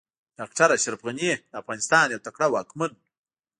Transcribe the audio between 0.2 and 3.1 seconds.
ډاکټر اشرف غني د افغانستان يو تکړه واکمن و